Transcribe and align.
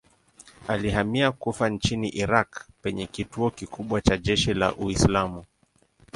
Alihamia 0.67 1.31
Kufa 1.31 1.69
nchini 1.69 2.09
Irak 2.09 2.67
penye 2.81 3.05
kituo 3.07 3.49
kikubwa 3.49 4.01
cha 4.01 4.17
jeshi 4.17 4.53
la 4.53 4.75
Uislamu. 4.75 5.45